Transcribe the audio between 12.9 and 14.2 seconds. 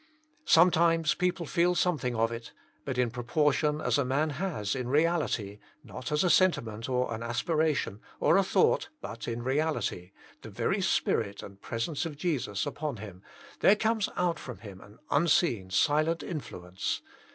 him, there comes